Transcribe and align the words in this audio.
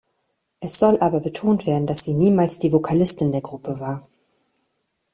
Es 0.61 0.79
soll 0.79 0.97
aber 0.99 1.19
betont 1.19 1.67
werden, 1.67 1.85
dass 1.85 2.03
sie 2.05 2.15
niemals 2.15 2.57
die 2.57 2.73
Vokalistin 2.73 3.31
der 3.31 3.41
Gruppe 3.41 3.79
war. 3.79 4.07